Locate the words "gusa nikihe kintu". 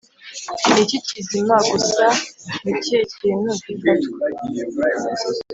1.69-3.49